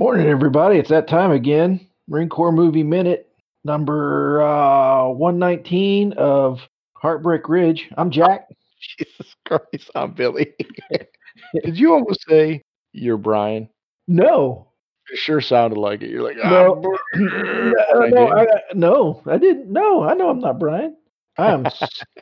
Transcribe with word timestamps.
Morning, 0.00 0.28
everybody. 0.28 0.78
It's 0.78 0.88
that 0.88 1.08
time 1.08 1.30
again. 1.30 1.86
Marine 2.08 2.30
Corps 2.30 2.52
Movie 2.52 2.82
Minute, 2.82 3.28
number 3.64 4.40
uh, 4.40 5.08
119 5.08 6.14
of 6.14 6.60
Heartbreak 6.94 7.46
Ridge. 7.50 7.86
I'm 7.98 8.10
Jack. 8.10 8.48
Jesus 8.98 9.34
Christ, 9.46 9.90
I'm 9.94 10.14
Billy. 10.14 10.54
Did 11.62 11.78
you 11.78 11.92
almost 11.92 12.24
say 12.26 12.62
you're 12.94 13.18
Brian? 13.18 13.68
No. 14.08 14.68
It 15.12 15.18
sure 15.18 15.42
sounded 15.42 15.78
like 15.78 16.00
it. 16.00 16.08
You're 16.08 16.22
like, 16.22 16.38
No. 16.38 16.82
"Ah, 16.82 17.18
no, 17.18 18.02
I 18.02 18.08
no. 18.08 18.28
I, 18.30 18.46
no, 18.72 19.22
I 19.26 19.36
didn't. 19.36 19.70
No, 19.70 20.02
I 20.02 20.14
know 20.14 20.30
I'm 20.30 20.40
not 20.40 20.58
Brian. 20.58 20.96
I'm 21.36 21.66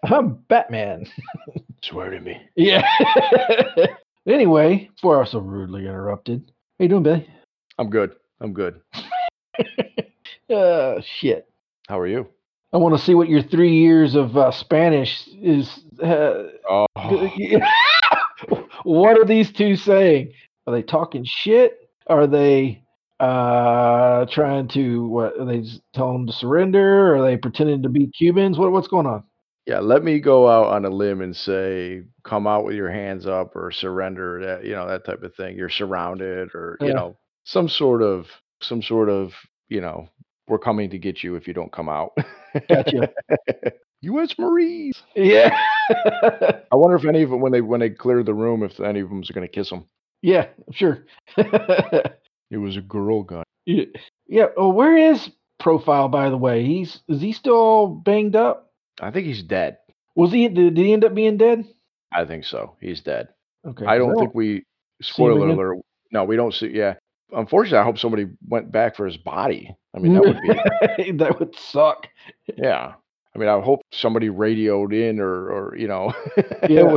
I'm 0.02 0.34
Batman. 0.48 1.06
Swear 1.84 2.10
to 2.10 2.18
me. 2.18 2.40
Yeah. 2.56 2.84
anyway, 4.26 4.90
before 4.96 5.18
I 5.18 5.20
was 5.20 5.30
so 5.30 5.38
rudely 5.38 5.82
interrupted, 5.82 6.50
how 6.80 6.82
you 6.82 6.88
doing, 6.88 7.04
Billy? 7.04 7.28
I'm 7.78 7.90
good. 7.90 8.14
I'm 8.40 8.52
good. 8.52 8.80
Uh, 10.52 11.00
shit. 11.04 11.48
How 11.88 11.98
are 11.98 12.06
you? 12.06 12.28
I 12.72 12.76
want 12.76 12.96
to 12.98 13.02
see 13.02 13.14
what 13.14 13.28
your 13.28 13.42
three 13.42 13.78
years 13.78 14.14
of 14.14 14.36
uh, 14.36 14.50
Spanish 14.50 15.26
is. 15.40 15.80
Uh, 16.02 16.44
Oh, 16.70 16.86
what 18.84 19.18
are 19.18 19.24
these 19.24 19.50
two 19.52 19.74
saying? 19.76 20.32
Are 20.66 20.72
they 20.72 20.82
talking 20.82 21.24
shit? 21.24 21.78
Are 22.06 22.26
they 22.26 22.82
uh 23.20 24.26
trying 24.26 24.68
to 24.68 25.08
what? 25.08 25.38
Are 25.40 25.44
they 25.46 25.64
telling 25.94 26.18
them 26.18 26.26
to 26.26 26.32
surrender? 26.32 27.16
Are 27.16 27.22
they 27.22 27.36
pretending 27.36 27.82
to 27.82 27.88
be 27.88 28.06
Cubans? 28.08 28.58
What 28.58 28.70
what's 28.72 28.88
going 28.88 29.06
on? 29.06 29.24
yeah. 29.66 29.80
Let 29.80 30.04
me 30.04 30.20
go 30.20 30.48
out 30.48 30.72
on 30.72 30.84
a 30.84 30.90
limb 30.90 31.20
and 31.22 31.34
say, 31.34 32.02
come 32.22 32.46
out 32.46 32.64
with 32.64 32.74
your 32.76 32.90
hands 32.90 33.26
up 33.26 33.56
or 33.56 33.70
surrender. 33.70 34.40
That 34.44 34.64
you 34.64 34.74
know 34.74 34.86
that 34.86 35.04
type 35.06 35.22
of 35.22 35.34
thing. 35.34 35.56
You're 35.56 35.68
surrounded, 35.70 36.54
or 36.54 36.76
you 36.80 36.92
know 36.92 37.16
some 37.48 37.68
sort 37.68 38.02
of 38.02 38.26
some 38.60 38.82
sort 38.82 39.08
of 39.08 39.32
you 39.68 39.80
know 39.80 40.06
we're 40.48 40.58
coming 40.58 40.90
to 40.90 40.98
get 40.98 41.22
you 41.22 41.34
if 41.34 41.48
you 41.48 41.54
don't 41.54 41.72
come 41.72 41.88
out. 41.88 42.12
Gotcha. 42.68 43.10
U.S. 44.02 44.38
Marines. 44.38 45.02
Yeah. 45.16 45.58
I 45.90 46.76
wonder 46.76 46.96
if 46.96 47.04
any 47.04 47.22
of 47.22 47.30
them, 47.30 47.40
when 47.40 47.50
they 47.52 47.60
when 47.60 47.80
they 47.80 47.90
clear 47.90 48.22
the 48.22 48.32
room, 48.34 48.62
if 48.62 48.78
any 48.80 49.00
of 49.00 49.08
them 49.08 49.18
are 49.18 49.32
going 49.34 49.46
to 49.46 49.52
kiss 49.52 49.70
him. 49.70 49.84
yeah. 50.22 50.46
Sure. 50.72 51.04
It 52.50 52.56
was 52.56 52.78
a 52.78 52.80
girl 52.80 53.24
gun. 53.24 53.44
yeah. 53.66 53.84
yeah. 54.26 54.46
Oh, 54.56 54.70
where 54.70 54.96
is 54.96 55.28
profile? 55.60 56.08
By 56.08 56.30
the 56.30 56.38
way, 56.38 56.64
he's 56.64 57.00
is 57.06 57.20
he 57.20 57.32
still 57.32 57.88
banged 57.88 58.36
up? 58.36 58.72
I 59.02 59.10
think 59.10 59.26
he's 59.26 59.42
dead. 59.42 59.76
Was 60.16 60.32
he? 60.32 60.48
Did, 60.48 60.74
did 60.74 60.86
he 60.86 60.94
end 60.94 61.04
up 61.04 61.14
being 61.14 61.36
dead? 61.36 61.66
I 62.10 62.24
think 62.24 62.44
so. 62.44 62.74
He's 62.80 63.02
dead. 63.02 63.28
Okay. 63.66 63.84
I 63.84 63.98
don't 63.98 64.16
think 64.18 64.34
we. 64.34 64.64
Spoiler 65.02 65.46
alert. 65.46 65.76
No, 66.10 66.24
we 66.24 66.36
don't 66.36 66.54
see. 66.54 66.68
Yeah. 66.68 66.94
Unfortunately, 67.32 67.78
I 67.78 67.84
hope 67.84 67.98
somebody 67.98 68.26
went 68.48 68.72
back 68.72 68.96
for 68.96 69.06
his 69.06 69.16
body. 69.16 69.74
I 69.94 69.98
mean, 69.98 70.14
that 70.14 70.22
would 70.22 70.40
be. 70.40 71.12
that 71.18 71.38
would 71.38 71.54
suck. 71.56 72.08
Yeah. 72.56 72.94
I 73.34 73.38
mean, 73.38 73.48
I 73.48 73.60
hope 73.60 73.80
somebody 73.92 74.30
radioed 74.30 74.92
in 74.92 75.20
or, 75.20 75.50
or 75.50 75.76
you 75.76 75.86
know, 75.88 76.12
Yeah. 76.68 76.96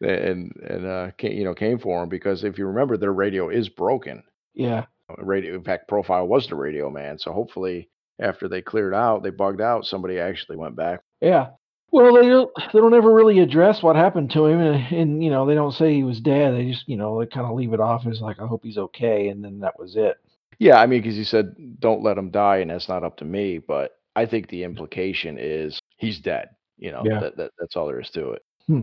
and 0.00 0.52
and 0.56 0.86
uh, 0.86 1.10
came, 1.18 1.32
you 1.32 1.44
know, 1.44 1.54
came 1.54 1.78
for 1.78 2.02
him 2.02 2.08
because 2.08 2.42
if 2.44 2.58
you 2.58 2.66
remember, 2.66 2.96
their 2.96 3.12
radio 3.12 3.48
is 3.48 3.68
broken. 3.68 4.22
Yeah. 4.54 4.86
Radio, 5.18 5.54
in 5.54 5.64
fact, 5.64 5.88
profile 5.88 6.26
was 6.26 6.46
the 6.46 6.54
radio 6.56 6.90
man. 6.90 7.18
So 7.18 7.32
hopefully, 7.32 7.88
after 8.20 8.48
they 8.48 8.62
cleared 8.62 8.94
out, 8.94 9.22
they 9.22 9.30
bugged 9.30 9.60
out. 9.60 9.86
Somebody 9.86 10.18
actually 10.18 10.56
went 10.56 10.76
back. 10.76 11.00
Yeah. 11.20 11.50
Well, 11.92 12.14
they 12.14 12.28
don't. 12.28 12.50
They 12.72 12.78
don't 12.78 12.94
ever 12.94 13.12
really 13.12 13.40
address 13.40 13.82
what 13.82 13.96
happened 13.96 14.30
to 14.32 14.46
him, 14.46 14.60
and, 14.60 14.92
and 14.94 15.24
you 15.24 15.30
know 15.30 15.44
they 15.46 15.54
don't 15.54 15.72
say 15.72 15.92
he 15.94 16.04
was 16.04 16.20
dead. 16.20 16.54
They 16.54 16.70
just 16.70 16.88
you 16.88 16.96
know 16.96 17.18
they 17.18 17.26
kind 17.26 17.46
of 17.46 17.56
leave 17.56 17.72
it 17.72 17.80
off 17.80 18.06
as 18.06 18.20
like 18.20 18.40
I 18.40 18.46
hope 18.46 18.62
he's 18.64 18.78
okay, 18.78 19.28
and 19.28 19.42
then 19.44 19.58
that 19.60 19.78
was 19.78 19.96
it. 19.96 20.16
Yeah, 20.58 20.76
I 20.80 20.86
mean, 20.86 21.00
because 21.02 21.16
he 21.16 21.24
said, 21.24 21.80
"Don't 21.80 22.02
let 22.02 22.18
him 22.18 22.30
die," 22.30 22.58
and 22.58 22.70
that's 22.70 22.88
not 22.88 23.02
up 23.02 23.16
to 23.18 23.24
me. 23.24 23.58
But 23.58 23.98
I 24.14 24.26
think 24.26 24.48
the 24.48 24.62
implication 24.62 25.36
is 25.38 25.80
he's 25.96 26.20
dead. 26.20 26.50
You 26.78 26.92
know, 26.92 27.02
Yeah. 27.04 27.20
that, 27.20 27.36
that 27.36 27.50
that's 27.58 27.76
all 27.76 27.86
there 27.88 28.00
is 28.00 28.10
to 28.10 28.30
it. 28.32 28.42
Hmm. 28.66 28.80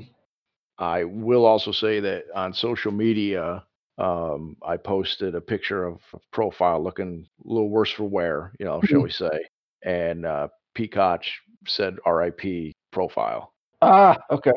I 0.77 1.03
will 1.05 1.45
also 1.45 1.71
say 1.71 1.99
that 2.01 2.25
on 2.35 2.53
social 2.53 2.91
media, 2.91 3.63
um, 3.97 4.57
I 4.61 4.77
posted 4.77 5.33
a 5.33 5.41
picture 5.41 5.85
of 5.85 5.99
a 6.13 6.19
profile 6.31 6.83
looking 6.83 7.25
a 7.43 7.47
little 7.47 7.69
worse 7.69 7.91
for 7.91 8.03
wear. 8.03 8.51
You 8.59 8.65
know, 8.65 8.81
shall 8.83 8.99
Mhm. 8.99 9.03
we 9.03 9.09
say? 9.11 9.39
And 9.83 10.25
uh, 10.25 10.49
Peacock 10.75 11.23
said, 11.69 11.97
"R.I.P. 12.05 12.73
profile." 12.91 13.53
Ah, 13.81 14.17
okay. 14.31 14.51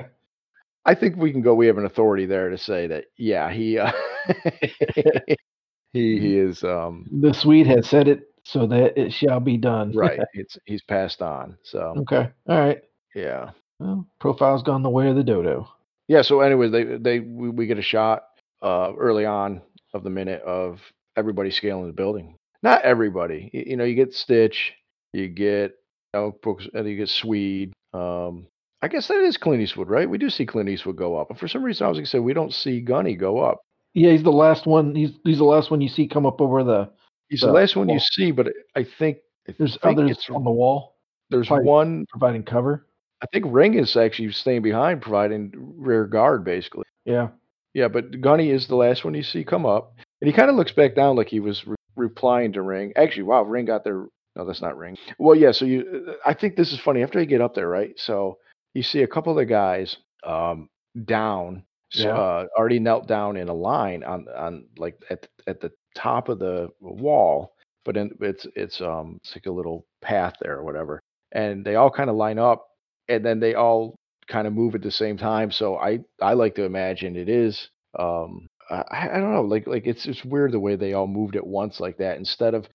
I 0.87 0.95
think 0.95 1.17
we 1.17 1.31
can 1.33 1.43
go. 1.43 1.55
We 1.55 1.67
have 1.67 1.79
an 1.79 1.85
authority 1.85 2.27
there 2.27 2.49
to 2.51 2.59
say 2.59 2.87
that. 2.87 3.05
Yeah, 3.19 3.51
he 3.51 3.79
uh, 3.79 3.93
he 5.93 6.19
he 6.19 6.39
is 6.39 6.65
um, 6.65 7.07
The 7.21 7.33
Swede 7.35 7.67
has 7.67 7.89
said 7.89 8.09
it, 8.09 8.29
so 8.45 8.67
that 8.67 8.97
it 8.99 9.13
shall 9.13 9.41
be 9.41 9.57
done. 9.57 9.93
right. 9.95 10.21
It's 10.35 10.59
he's 10.65 10.83
passed 10.83 11.23
on. 11.23 11.57
So 11.63 11.95
okay. 11.99 12.31
All 12.49 12.59
right. 12.59 12.83
yeah. 13.15 13.51
Well, 13.79 14.07
profile's 14.21 14.63
gone 14.63 14.83
the 14.83 14.91
way 14.91 15.09
of 15.09 15.17
the 15.17 15.23
dodo. 15.25 15.69
Yeah. 16.09 16.23
So, 16.23 16.41
anyway, 16.41 16.69
they 16.69 16.85
they 16.85 17.21
we, 17.21 17.49
we 17.51 17.67
get 17.67 17.79
a 17.79 17.83
shot 17.83 18.25
uh, 18.63 18.93
early 18.99 19.25
on 19.27 19.63
of 19.95 20.03
the 20.03 20.11
minute 20.11 20.43
of 20.43 20.81
everybody 21.17 21.51
scaling 21.51 21.87
the 21.87 21.93
building. 21.93 22.37
Not 22.63 22.83
everybody. 22.83 23.51
You, 23.53 23.65
you 23.69 23.77
know, 23.77 23.85
you 23.85 23.95
get 23.95 24.15
Stitch, 24.15 24.75
you 25.13 25.29
get 25.29 25.73
you 25.73 25.90
know, 26.15 26.37
Brooks, 26.43 26.67
uh, 26.75 26.83
you 26.85 26.97
get 26.97 27.09
Swede. 27.09 27.73
Um, 27.93 28.47
I 28.83 28.89
guess 28.89 29.09
that 29.09 29.21
is 29.21 29.37
Clint 29.37 29.63
Eastwood, 29.63 29.89
right? 29.91 30.09
We 30.09 30.19
do 30.19 30.31
see 30.31 30.47
Clint 30.47 30.69
Eastwood 30.69 30.97
go 30.97 31.17
up, 31.17 31.29
But 31.29 31.39
for 31.39 31.49
some 31.49 31.63
reason, 31.63 31.85
I 31.85 31.89
was 31.89 31.99
gonna 31.99 32.07
say 32.07 32.19
we 32.19 32.33
don't 32.33 32.53
see 32.55 32.81
Gunny 32.81 33.15
go 33.15 33.39
up. 33.41 33.59
Yeah, 33.95 34.13
he's 34.13 34.23
the 34.23 34.31
last 34.33 34.67
one. 34.67 34.95
He's 34.95 35.11
he's 35.25 35.39
the 35.39 35.45
last 35.45 35.71
one 35.71 35.81
you 35.81 35.89
see 35.89 36.07
come 36.07 36.27
up 36.27 36.41
over 36.41 36.63
the. 36.65 36.91
He's 37.29 37.41
The 37.41 37.49
the 37.49 37.53
last 37.53 37.77
one 37.77 37.89
you 37.89 38.01
see, 38.01 38.31
but 38.31 38.49
I 38.75 38.85
think 38.99 39.19
I 39.49 39.55
There's 39.59 39.77
think 39.79 39.99
others 39.99 40.11
it's- 40.13 40.31
on 40.31 40.45
the 40.45 40.51
wall 40.51 40.97
there's 41.31 41.49
one. 41.49 42.07
providing 42.09 42.43
cover. 42.43 42.87
I 43.23 43.27
think 43.33 43.45
Ring 43.49 43.75
is 43.75 43.97
actually 43.97 44.33
staying 44.33 44.63
behind, 44.63 45.01
providing 45.03 45.53
rear 45.55 46.07
guard, 46.07 46.43
basically. 46.45 46.85
Yeah. 47.05 47.29
Yeah, 47.75 47.87
but 47.87 48.21
Gunny 48.21 48.51
is 48.51 48.67
the 48.67 48.75
last 48.75 49.05
one 49.05 49.15
you 49.15 49.23
see 49.23 49.45
come 49.45 49.65
up, 49.65 49.93
and 50.21 50.27
he 50.29 50.33
kind 50.33 50.51
of 50.51 50.57
looks 50.57 50.73
back 50.73 50.97
down 50.97 51.15
like 51.15 51.29
he 51.29 51.39
was 51.39 51.65
re- 51.69 51.77
replying 51.95 52.53
to 52.55 52.63
Ring. 52.63 52.93
Actually, 52.97 53.25
wow, 53.25 53.43
Ring 53.43 53.67
got 53.67 53.85
there. 53.85 54.07
No, 54.37 54.45
that's 54.45 54.63
not 54.63 54.77
Ring. 54.79 54.97
Well, 55.19 55.35
yeah. 55.35 55.53
So 55.53 55.65
you, 55.65 56.15
I 56.25 56.35
think 56.35 56.57
this 56.57 56.73
is 56.73 56.79
funny. 56.81 57.03
After 57.03 57.21
you 57.21 57.27
get 57.27 57.41
up 57.41 57.55
there, 57.55 57.69
right? 57.69 57.93
So 57.97 58.39
you 58.75 58.83
see 58.83 59.03
a 59.03 59.07
couple 59.09 59.33
of 59.33 59.37
the 59.37 59.45
guys 59.45 59.97
um, 60.25 60.69
down, 61.05 61.65
Yeah. 61.95 62.17
uh, 62.17 62.47
already 62.57 62.79
knelt 62.79 63.09
down 63.09 63.37
in 63.37 63.49
a 63.49 63.55
line 63.55 64.05
on 64.05 64.27
on 64.37 64.67
like 64.79 64.97
at 65.11 65.27
at 65.47 65.61
the 65.61 65.73
top 65.95 66.29
of 66.29 66.39
the 66.39 66.69
wall, 66.81 67.55
but 67.85 67.97
in, 67.97 68.11
it's 68.21 68.47
it's 68.55 68.81
um 68.81 69.19
it's 69.23 69.35
like 69.35 69.47
a 69.47 69.51
little 69.51 69.85
path 70.01 70.35
there 70.41 70.57
or 70.59 70.65
whatever, 70.65 71.01
and 71.33 71.65
they 71.65 71.75
all 71.75 71.91
kind 71.91 72.09
of 72.11 72.17
line 72.17 72.39
up, 72.39 72.67
and 73.09 73.25
then 73.25 73.41
they 73.41 73.55
all 73.55 73.97
kind 74.29 74.47
of 74.47 74.53
move 74.53 74.77
at 74.77 74.83
the 74.83 74.91
same 74.93 75.17
time. 75.19 75.51
So 75.51 75.77
I 75.77 75.99
I 76.23 76.35
like 76.35 76.55
to 76.55 76.65
imagine 76.65 77.17
it 77.17 77.29
is 77.29 77.69
um 77.99 78.47
I, 78.71 79.09
I 79.13 79.19
don't 79.19 79.33
know 79.33 79.43
like 79.43 79.67
like 79.67 79.87
it's 79.89 80.07
it's 80.07 80.25
weird 80.25 80.53
the 80.53 80.61
way 80.61 80.77
they 80.77 80.93
all 80.93 81.09
moved 81.09 81.35
at 81.35 81.45
once 81.47 81.81
like 81.81 81.99
that 81.99 82.19
instead 82.19 82.55
of 82.55 82.69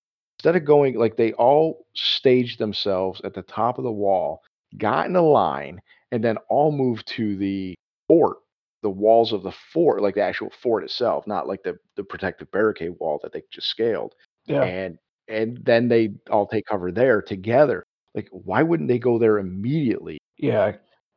instead 0.46 0.62
of 0.62 0.66
going 0.68 0.96
like 0.96 1.18
they 1.18 1.34
all 1.34 1.88
staged 1.96 2.60
themselves 2.60 3.20
at 3.24 3.34
the 3.34 3.42
top 3.42 3.78
of 3.80 3.84
the 3.84 3.92
wall, 3.92 4.42
got 4.78 5.08
in 5.08 5.16
a 5.16 5.22
line, 5.22 5.82
and 6.12 6.24
then 6.24 6.38
all 6.50 6.72
moved 6.72 7.08
to 7.08 7.36
the 7.38 7.74
fort, 8.08 8.38
the 8.84 8.90
walls 8.90 9.34
of 9.34 9.42
the 9.42 9.52
fort, 9.74 10.02
like 10.04 10.14
the 10.16 10.22
actual 10.22 10.52
fort 10.62 10.84
itself, 10.84 11.26
not 11.26 11.48
like 11.48 11.64
the 11.64 11.76
the 11.96 12.04
protective 12.04 12.50
barricade 12.52 12.94
wall 13.00 13.20
that 13.24 13.34
they 13.34 13.42
just 13.52 13.68
scaled 13.68 14.14
Yeah. 14.46 14.64
and 14.64 14.98
and 15.28 15.58
then 15.66 15.88
they 15.88 16.14
all 16.30 16.46
take 16.48 16.66
cover 16.68 16.92
there 16.92 17.22
together. 17.24 17.84
Like, 18.14 18.28
why 18.32 18.62
wouldn't 18.62 18.88
they 18.90 19.00
go 19.00 19.18
there 19.18 19.40
immediately? 19.40 20.20
Yeah. 20.38 20.74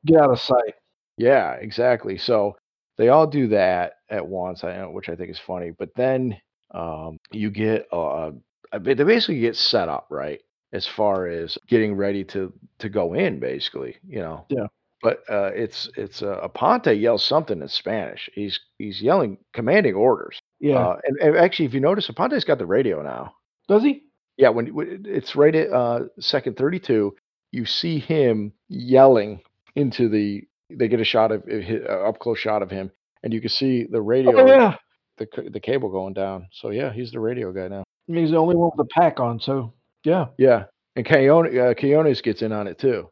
Get 0.07 0.21
out 0.23 0.31
of 0.33 0.41
sight. 0.41 0.75
Yeah, 1.19 1.53
exactly. 1.55 2.17
So 2.17 2.57
they 2.97 3.09
all 3.11 3.27
do 3.27 3.49
that 3.49 3.95
at 4.09 4.27
once, 4.27 4.63
which 4.63 5.09
I 5.11 5.17
think 5.17 5.31
is 5.31 5.39
funny. 5.39 5.73
But 5.79 5.91
then 5.97 6.41
um, 6.73 7.19
you 7.33 7.51
get 7.51 7.87
uh, 7.93 7.97
a 8.31 8.33
they 8.73 8.95
basically 8.95 9.41
get 9.41 9.57
set 9.57 9.89
up 9.89 10.07
right 10.11 10.41
as 10.73 10.87
far 10.87 11.27
as 11.27 11.57
getting 11.69 11.95
ready 11.97 12.25
to 12.25 12.53
to 12.79 12.89
go 12.89 13.15
in, 13.15 13.39
basically. 13.41 13.97
You 14.07 14.21
know. 14.21 14.47
Yeah. 14.49 14.67
But 15.03 15.23
uh, 15.31 15.51
it's 15.55 15.89
it's 15.97 16.23
uh, 16.23 16.47
Aponte 16.49 17.01
yells 17.01 17.25
something 17.25 17.61
in 17.63 17.69
Spanish. 17.69 18.29
He's 18.35 18.59
he's 18.79 19.01
yelling 19.01 19.39
commanding 19.53 19.95
orders. 19.95 20.41
Yeah. 20.61 20.79
Uh, 20.79 20.97
and, 21.05 21.17
and 21.19 21.37
actually, 21.37 21.67
if 21.67 21.75
you 21.75 21.81
notice, 21.81 22.09
Aponte's 22.09 22.45
got 22.45 22.59
the 22.59 22.67
radio 22.67 23.01
now. 23.03 23.35
Does 23.69 23.83
he? 23.83 24.03
Yeah, 24.37 24.51
when, 24.51 24.73
when 24.75 25.05
it's 25.07 25.35
right 25.35 25.55
at 25.55 25.73
uh, 25.73 26.01
second 26.21 26.57
32, 26.57 27.15
you 27.53 27.65
see 27.65 27.99
him 27.99 28.53
yelling 28.69 29.41
into 29.75 30.09
the. 30.09 30.45
They 30.71 30.89
get 30.89 31.01
a 31.01 31.05
shot 31.05 31.33
of 31.33 31.43
uh, 31.49 32.09
up 32.09 32.19
close 32.19 32.39
shot 32.39 32.63
of 32.63 32.71
him, 32.71 32.91
and 33.23 33.33
you 33.33 33.41
can 33.41 33.51
see 33.51 33.87
the 33.91 34.03
radio, 34.03 34.41
Oh 34.41 34.47
yeah. 34.47 34.77
the 35.17 35.49
the 35.51 35.61
cable 35.61 35.91
going 35.91 36.13
down. 36.15 36.49
So 36.53 36.71
yeah, 36.71 36.93
he's 36.93 37.11
the 37.13 37.21
radio 37.21 37.53
guy 37.53 37.69
now. 37.69 37.85
He's 38.09 38.31
the 38.31 38.37
only 38.37 38.57
one 38.57 38.71
with 38.77 38.89
the 38.89 38.93
pack 38.93 39.21
on. 39.21 39.39
So 39.39 39.73
yeah. 40.05 40.27
Yeah, 40.39 40.65
and 40.97 41.07
Keone, 41.07 41.57
uh, 41.59 42.21
gets 42.23 42.43
in 42.43 42.53
on 42.53 42.67
it 42.67 42.79
too. 42.79 43.09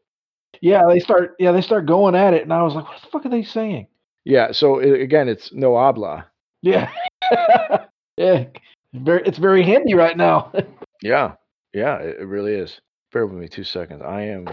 Yeah. 0.61 0.83
They 0.89 1.01
start. 1.01 1.37
Yeah. 1.39 1.53
They 1.53 1.61
start 1.61 1.87
going 1.87 2.15
at 2.15 2.35
it, 2.35 2.43
and 2.43 2.53
I 2.53 2.63
was 2.63 2.75
like, 2.75 2.85
what 2.85 3.01
the 3.03 3.09
fuck 3.11 3.27
are 3.27 3.31
they 3.31 3.43
saying? 3.45 3.87
Yeah, 4.27 4.51
so 4.51 4.81
i 4.81 4.85
again, 4.85 5.29
it's 5.29 5.53
no 5.53 5.77
habla. 5.77 6.27
Yeah. 6.61 6.91
yeah. 8.17 8.47
Very, 8.93 9.23
it's 9.25 9.39
very 9.39 9.63
handy 9.63 9.95
right 9.95 10.17
now. 10.17 10.53
Yeah, 11.03 11.35
yeah, 11.75 11.99
it, 11.99 12.21
it 12.21 12.25
really 12.25 12.55
is. 12.55 12.81
Bear 13.13 13.27
with 13.27 13.39
me 13.39 13.49
two 13.49 13.65
seconds. 13.65 14.01
I 14.03 14.23
am 14.23 14.49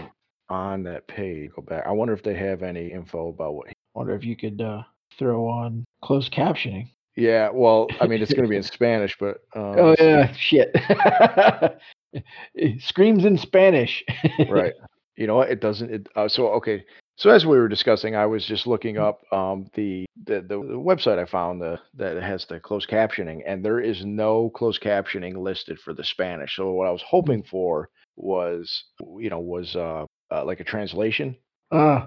on 0.50 0.82
that 0.82 1.08
page. 1.08 1.52
Go 1.56 1.62
back. 1.62 1.84
I 1.86 1.90
wonder 1.90 2.12
if 2.12 2.22
they 2.22 2.34
have 2.34 2.62
any 2.62 2.92
info 2.92 3.28
about 3.28 3.54
what. 3.54 3.68
Wonder 3.94 4.14
if 4.14 4.24
you 4.24 4.36
could 4.36 4.60
uh, 4.60 4.82
throw 5.18 5.48
on 5.48 5.86
closed 6.02 6.30
captioning. 6.34 6.90
Yeah, 7.16 7.50
well, 7.52 7.88
I 8.00 8.06
mean, 8.06 8.22
it's 8.22 8.32
going 8.32 8.44
to 8.44 8.48
be 8.48 8.56
in 8.56 8.62
Spanish, 8.78 9.16
but 9.18 9.38
uh, 9.54 9.74
Oh 9.76 9.94
yeah, 9.98 10.32
shit. 10.34 10.74
Screams 12.80 13.24
in 13.24 13.38
Spanish. 13.38 14.04
right. 14.48 14.74
You 15.16 15.28
know 15.28 15.36
what? 15.36 15.48
It 15.48 15.60
doesn't. 15.60 15.92
It, 15.92 16.08
uh, 16.16 16.26
so 16.26 16.48
okay. 16.54 16.84
So 17.18 17.30
as 17.30 17.46
we 17.46 17.56
were 17.56 17.68
discussing, 17.68 18.16
I 18.16 18.26
was 18.26 18.44
just 18.44 18.66
looking 18.66 18.98
up 18.98 19.20
um, 19.32 19.68
the, 19.74 20.06
the 20.26 20.40
the 20.40 20.56
the 20.58 20.74
website 20.74 21.20
I 21.20 21.24
found 21.24 21.62
the, 21.62 21.78
that 21.94 22.20
has 22.20 22.46
the 22.46 22.58
closed 22.58 22.88
captioning, 22.88 23.40
and 23.46 23.64
there 23.64 23.78
is 23.78 24.04
no 24.04 24.50
closed 24.50 24.82
captioning 24.82 25.36
listed 25.36 25.78
for 25.78 25.94
the 25.94 26.02
Spanish. 26.02 26.56
So 26.56 26.72
what 26.72 26.88
I 26.88 26.90
was 26.90 27.04
hoping 27.06 27.44
for 27.44 27.90
was, 28.16 28.86
you 29.20 29.30
know, 29.30 29.38
was 29.38 29.76
uh, 29.76 30.06
uh, 30.32 30.44
like 30.44 30.58
a 30.58 30.64
translation. 30.64 31.36
Uh, 31.70 32.06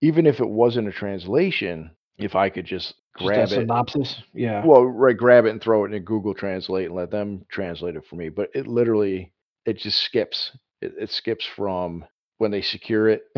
Even 0.00 0.24
if 0.24 0.38
it 0.38 0.48
wasn't 0.48 0.86
a 0.86 0.92
translation, 0.92 1.90
if 2.18 2.34
I 2.34 2.48
could 2.50 2.66
just 2.66 2.94
just 3.18 3.36
a 3.36 3.44
grab 3.44 3.52
it 3.52 3.66
synopsis. 3.66 4.22
Yeah. 4.34 4.64
well, 4.64 4.84
right, 4.84 5.16
grab 5.16 5.46
it 5.46 5.50
and 5.50 5.62
throw 5.62 5.84
it 5.84 5.92
in 5.94 6.02
Google 6.04 6.34
Translate 6.34 6.86
and 6.86 6.94
let 6.94 7.10
them 7.10 7.44
translate 7.50 7.96
it 7.96 8.04
for 8.06 8.16
me. 8.16 8.28
But 8.28 8.50
it 8.54 8.66
literally, 8.66 9.32
it 9.66 9.78
just 9.78 10.00
skips. 10.00 10.52
It, 10.80 10.94
it 11.00 11.10
skips 11.10 11.44
from 11.46 12.04
when 12.38 12.50
they 12.50 12.62
secure 12.62 13.08
it 13.08 13.22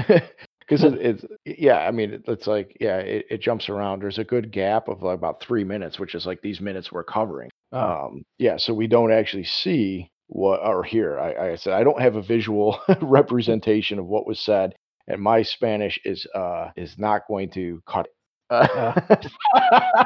because 0.60 0.84
it, 0.84 0.94
it's 0.94 1.24
yeah. 1.44 1.78
I 1.78 1.90
mean, 1.92 2.14
it, 2.14 2.22
it's 2.28 2.46
like 2.46 2.76
yeah, 2.80 2.98
it, 2.98 3.26
it 3.30 3.40
jumps 3.42 3.68
around. 3.68 4.02
There's 4.02 4.18
a 4.18 4.24
good 4.24 4.50
gap 4.52 4.88
of 4.88 5.02
like 5.02 5.14
about 5.16 5.42
three 5.42 5.64
minutes, 5.64 5.98
which 5.98 6.14
is 6.14 6.26
like 6.26 6.42
these 6.42 6.60
minutes 6.60 6.92
we're 6.92 7.04
covering. 7.04 7.50
Oh, 7.72 8.06
Um, 8.06 8.24
yeah, 8.38 8.56
so 8.56 8.74
we 8.74 8.86
don't 8.86 9.12
actually 9.12 9.44
see 9.44 10.10
what 10.28 10.60
or 10.64 10.84
hear. 10.84 11.18
I, 11.18 11.52
I 11.52 11.56
said 11.56 11.74
I 11.74 11.84
don't 11.84 12.00
have 12.00 12.16
a 12.16 12.22
visual 12.22 12.80
representation 13.02 13.98
of 13.98 14.06
what 14.06 14.26
was 14.26 14.40
said, 14.40 14.74
and 15.08 15.20
my 15.20 15.42
Spanish 15.42 15.98
is 16.04 16.26
uh 16.34 16.70
is 16.76 16.98
not 16.98 17.22
going 17.28 17.50
to 17.50 17.82
cut 17.86 18.06
it. 18.06 18.12
Uh, 18.50 19.00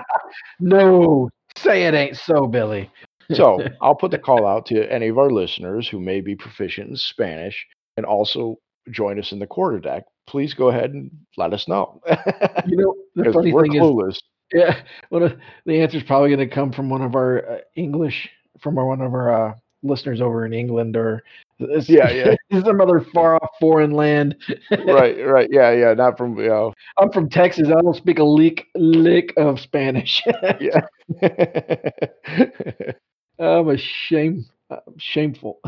no, 0.61 1.29
say 1.57 1.85
it 1.85 1.95
ain't 1.95 2.17
so, 2.17 2.47
Billy. 2.47 2.91
So 3.33 3.59
I'll 3.81 3.95
put 3.95 4.11
the 4.11 4.19
call 4.19 4.47
out 4.47 4.67
to 4.67 4.93
any 4.93 5.09
of 5.09 5.19
our 5.19 5.31
listeners 5.31 5.89
who 5.89 6.01
may 6.01 6.21
be 6.21 6.35
proficient 6.35 6.91
in 6.91 6.97
Spanish 6.97 7.67
and 7.97 8.07
also 8.07 8.57
join 8.91 9.19
us 9.19 9.33
in 9.33 9.39
the 9.39 9.47
quarter 9.47 9.79
deck. 9.79 10.05
Please 10.27 10.55
go 10.55 10.69
ahead 10.69 10.93
and 10.93 11.11
let 11.37 11.53
us 11.53 11.69
know. 11.69 12.01
You 12.67 12.77
know, 12.77 12.95
the 13.15 13.33
funny 13.33 13.53
thing 13.53 13.75
is, 13.75 14.21
yeah, 14.53 14.83
of 15.11 15.33
the 15.67 15.81
answer's 15.81 16.03
probably 16.03 16.29
going 16.35 16.49
to 16.49 16.55
come 16.55 16.73
from 16.73 16.89
one 16.91 17.03
of 17.03 17.15
our 17.15 17.49
uh, 17.49 17.59
English, 17.77 18.29
from 18.61 18.79
our, 18.79 18.87
one 18.87 19.01
of 19.01 19.13
our 19.13 19.51
uh, 19.51 19.55
listeners 19.83 20.21
over 20.21 20.45
in 20.45 20.53
England, 20.53 20.97
or 20.97 21.23
s- 21.61 21.89
Yeah, 21.89 22.11
yeah. 22.51 22.61
some 22.65 22.81
other 22.81 23.01
far 23.01 23.37
off 23.37 23.51
foreign 23.61 23.93
land. 23.93 24.37
right, 24.87 25.17
right. 25.27 25.49
Yeah, 25.51 25.71
yeah. 25.73 25.95
Not 25.95 26.17
from 26.19 26.39
you 26.39 26.49
know. 26.49 26.73
I'm 26.99 27.11
from 27.13 27.29
Texas. 27.29 27.69
I 27.69 27.81
don't 27.81 27.97
speak 27.97 28.19
a 28.19 28.25
lick 28.25 28.67
lick 28.75 29.33
of 29.37 29.61
Spanish. 29.61 30.23
Yeah. 30.61 30.81
I'm 33.39 33.69
a 33.69 33.77
shame, 33.79 34.45
uh, 34.71 34.81
shameful. 34.99 35.61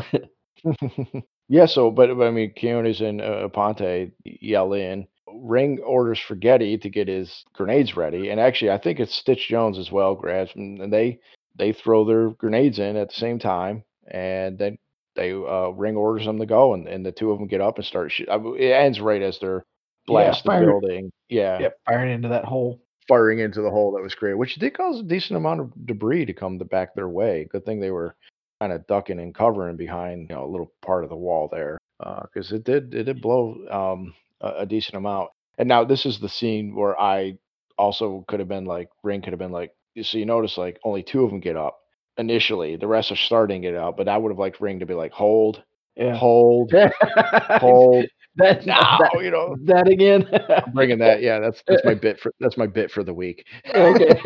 yeah. 1.49 1.65
So, 1.65 1.91
but, 1.91 2.15
but 2.17 2.27
I 2.27 2.31
mean, 2.31 2.53
Keonis 2.55 3.01
and 3.01 3.21
uh, 3.21 3.47
Aponte 3.49 4.11
yell 4.23 4.73
in. 4.73 5.07
Ring 5.35 5.79
orders 5.83 6.19
Fragetti 6.19 6.79
to 6.81 6.89
get 6.89 7.07
his 7.07 7.43
grenades 7.53 7.97
ready, 7.97 8.29
and 8.29 8.39
actually, 8.39 8.69
I 8.69 8.77
think 8.77 8.99
it's 8.99 9.15
Stitch 9.15 9.47
Jones 9.47 9.79
as 9.79 9.91
well. 9.91 10.13
Grabs 10.13 10.51
and 10.55 10.93
they 10.93 11.19
they 11.57 11.73
throw 11.73 12.05
their 12.05 12.29
grenades 12.31 12.77
in 12.77 12.95
at 12.97 13.09
the 13.09 13.15
same 13.15 13.39
time, 13.39 13.83
and 14.09 14.57
then 14.57 14.77
they 15.15 15.31
uh, 15.31 15.69
ring 15.69 15.95
orders 15.95 16.25
them 16.25 16.39
to 16.39 16.45
go, 16.45 16.73
and, 16.73 16.87
and 16.87 17.05
the 17.05 17.11
two 17.11 17.31
of 17.31 17.39
them 17.39 17.47
get 17.47 17.61
up 17.61 17.77
and 17.77 17.85
start. 17.85 18.11
Shoot. 18.11 18.29
I 18.29 18.35
it 18.57 18.71
ends 18.71 18.99
right 18.99 19.21
as 19.21 19.39
they're 19.39 19.63
blast 20.07 20.43
the 20.43 20.49
building. 20.59 21.11
Yeah, 21.29 21.59
Yep, 21.59 21.77
firing 21.85 22.11
into 22.13 22.27
that 22.29 22.45
hole. 22.45 22.81
firing 23.07 23.39
into 23.39 23.61
the 23.61 23.69
hole 23.69 23.91
that 23.93 24.03
was 24.03 24.15
created, 24.15 24.37
which 24.37 24.55
did 24.55 24.75
cause 24.75 24.99
a 24.99 25.03
decent 25.03 25.37
amount 25.37 25.61
of 25.61 25.71
debris 25.85 26.25
to 26.25 26.33
come 26.33 26.57
the 26.57 26.65
back 26.65 26.95
their 26.95 27.09
way. 27.09 27.47
Good 27.51 27.65
thing 27.65 27.79
they 27.79 27.91
were 27.91 28.15
kind 28.59 28.73
of 28.73 28.87
ducking 28.87 29.19
and 29.19 29.35
covering 29.35 29.75
behind 29.77 30.29
you 30.29 30.35
know 30.35 30.45
a 30.45 30.51
little 30.51 30.71
part 30.81 31.03
of 31.03 31.09
the 31.09 31.15
wall 31.15 31.49
there 31.51 31.77
because 32.23 32.51
it 32.51 32.63
did 32.63 32.93
it 32.93 33.03
did 33.03 33.21
blow 33.21 33.55
um, 33.69 34.13
a, 34.41 34.61
a 34.61 34.65
decent 34.65 34.95
amount. 34.95 35.29
And 35.57 35.67
now 35.67 35.83
this 35.83 36.05
is 36.05 36.19
the 36.19 36.29
scene 36.29 36.75
where 36.75 36.99
I 36.99 37.37
also 37.77 38.25
could 38.27 38.39
have 38.39 38.49
been 38.49 38.65
like 38.65 38.89
Ring 39.03 39.21
could 39.21 39.33
have 39.33 39.39
been 39.39 39.51
like 39.51 39.71
so 40.01 40.17
you 40.17 40.25
notice 40.25 40.57
like 40.57 40.79
only 40.83 41.03
two 41.03 41.23
of 41.23 41.29
them 41.29 41.39
get 41.39 41.55
up 41.55 41.79
initially, 42.17 42.75
the 42.75 42.87
rest 42.87 43.11
are 43.11 43.15
starting 43.15 43.63
it 43.63 43.75
out, 43.75 43.97
but 43.97 44.07
I 44.07 44.17
would 44.17 44.31
have 44.31 44.39
liked 44.39 44.61
Ring 44.61 44.79
to 44.79 44.85
be 44.85 44.93
like 44.93 45.11
hold, 45.11 45.63
Yeah. 45.95 46.15
hold, 46.15 46.71
hold 47.59 48.05
that, 48.37 48.65
now, 48.65 48.97
that, 48.99 49.11
you 49.23 49.31
know. 49.31 49.55
that 49.65 49.87
again. 49.87 50.27
I'm 50.49 50.73
bringing 50.73 50.99
that. 50.99 51.21
Yeah, 51.21 51.39
that's 51.39 51.61
that's 51.67 51.83
my 51.85 51.93
bit 51.95 52.19
for 52.19 52.31
that's 52.39 52.57
my 52.57 52.67
bit 52.67 52.91
for 52.91 53.03
the 53.03 53.13
week. 53.13 53.45
okay. 53.73 54.19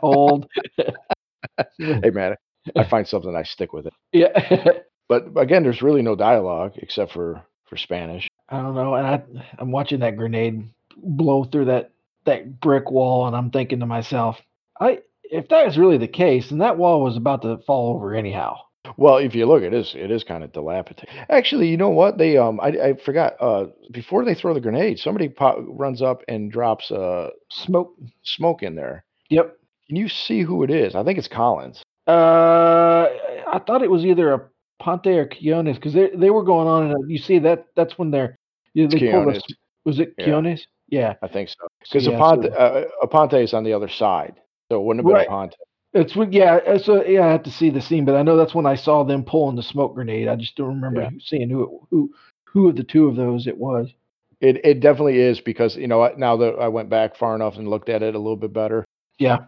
Hold. 0.00 0.46
Hey 1.78 2.10
man, 2.10 2.34
I 2.76 2.84
find 2.84 3.06
something 3.06 3.34
I 3.34 3.42
stick 3.44 3.72
with 3.72 3.86
it. 3.86 3.92
yeah. 4.12 4.72
But 5.08 5.28
again, 5.36 5.62
there's 5.62 5.82
really 5.82 6.02
no 6.02 6.16
dialogue 6.16 6.72
except 6.76 7.12
for 7.12 7.42
for 7.66 7.76
Spanish. 7.76 8.28
I 8.48 8.60
don't 8.60 8.74
know. 8.74 8.94
And 8.94 9.06
I, 9.06 9.22
I'm 9.58 9.70
watching 9.72 10.00
that 10.00 10.16
grenade 10.16 10.68
blow 10.96 11.44
through 11.44 11.66
that 11.66 11.92
that 12.24 12.60
brick 12.60 12.90
wall, 12.90 13.26
and 13.26 13.36
I'm 13.36 13.50
thinking 13.50 13.80
to 13.80 13.86
myself, 13.86 14.40
I 14.80 14.98
if 15.30 15.48
that 15.48 15.66
is 15.66 15.76
really 15.78 15.98
the 15.98 16.08
case, 16.08 16.48
then 16.50 16.58
that 16.58 16.78
wall 16.78 17.02
was 17.02 17.16
about 17.16 17.42
to 17.42 17.58
fall 17.66 17.94
over 17.94 18.14
anyhow. 18.14 18.56
Well, 18.96 19.16
if 19.16 19.34
you 19.34 19.46
look, 19.46 19.62
it 19.62 19.74
is 19.74 19.94
it 19.96 20.10
is 20.10 20.22
kind 20.24 20.44
of 20.44 20.52
dilapidated. 20.52 21.08
Actually, 21.28 21.68
you 21.68 21.76
know 21.76 21.90
what? 21.90 22.18
They 22.18 22.36
um 22.36 22.60
I, 22.60 22.68
I 22.68 22.94
forgot 23.04 23.34
uh 23.40 23.66
before 23.92 24.24
they 24.24 24.34
throw 24.34 24.54
the 24.54 24.60
grenade, 24.60 24.98
somebody 25.00 25.28
pop, 25.28 25.56
runs 25.66 26.02
up 26.02 26.22
and 26.28 26.50
drops 26.52 26.90
uh 26.90 27.30
Smoke. 27.50 27.94
smoke 28.22 28.62
in 28.62 28.76
there. 28.76 29.04
Yep. 29.30 29.56
Can 29.88 29.96
you 29.96 30.08
see 30.08 30.42
who 30.42 30.62
it 30.62 30.70
is? 30.70 30.94
I 30.94 31.02
think 31.04 31.18
it's 31.18 31.28
Collins. 31.28 31.82
Uh, 32.08 33.06
I 33.52 33.60
thought 33.66 33.82
it 33.82 33.90
was 33.90 34.04
either 34.04 34.32
a 34.32 34.48
Ponte 34.80 35.06
or 35.08 35.26
Quiñones 35.26 35.74
because 35.74 35.92
they 35.94 36.10
they 36.14 36.30
were 36.30 36.44
going 36.44 36.68
on, 36.68 36.90
and 36.92 37.10
you 37.10 37.18
see 37.18 37.38
that 37.40 37.66
that's 37.74 37.98
when 37.98 38.10
they're 38.12 38.36
yeah, 38.74 38.84
It's 38.84 38.94
they 38.94 39.00
Quiñones. 39.00 39.36
us. 39.36 39.42
Was 39.84 39.98
it 40.00 40.14
Yeah. 40.18 40.54
Yeah. 40.88 41.14
I 41.22 41.28
think 41.28 41.48
so. 41.48 41.66
Because 41.80 42.06
Yeah, 42.06 42.18
Aponte, 42.18 42.52
so- 42.52 42.54
uh, 42.56 42.84
Aponte 43.06 43.42
is 43.42 43.54
on 43.54 43.64
the 43.64 43.72
other 43.72 43.88
side, 43.88 44.34
so 44.70 44.80
it 44.80 44.84
wouldn't 44.84 45.04
have 45.06 45.06
been 45.06 45.14
Right. 45.14 45.28
Aponte. 45.28 45.54
It's 45.94 46.14
when- 46.14 46.32
yeah. 46.32 46.56
uh, 46.56 46.78
So 46.78 47.04
yeah, 47.04 47.26
I 47.26 47.30
had 47.32 47.44
to 47.44 47.50
see 47.50 47.70
the 47.70 47.80
scene, 47.80 48.04
but 48.04 48.16
I 48.16 48.22
know 48.22 48.36
that's 48.36 48.54
when 48.54 48.66
I 48.66 48.74
saw 48.74 49.02
them 49.04 49.24
pulling 49.24 49.56
the 49.56 49.62
smoke 49.62 49.94
grenade. 49.94 50.28
I 50.28 50.36
just 50.36 50.56
don't 50.56 50.68
remember 50.68 51.02
Yeah. 51.02 51.10
seeing 51.20 51.48
who 51.48 51.62
it, 51.64 51.70
who 51.90 52.14
who 52.44 52.68
of 52.68 52.76
the 52.76 52.84
two 52.84 53.06
of 53.06 53.16
those 53.16 53.46
it 53.46 53.56
was. 53.56 53.92
It 54.40 54.64
it 54.64 54.80
definitely 54.80 55.18
is 55.20 55.40
because 55.40 55.76
you 55.76 55.86
know? 55.86 56.06
Now 56.16 56.36
that 56.36 56.56
I 56.58 56.68
went 56.68 56.88
back 56.90 57.16
far 57.16 57.34
enough 57.34 57.56
and 57.56 57.68
looked 57.68 57.88
at 57.88 58.02
it 58.02 58.14
a 58.14 58.18
little 58.18 58.36
bit 58.36 58.52
better, 58.52 58.84
Yeah. 59.18 59.38